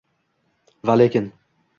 [0.89, 1.29] Va lekin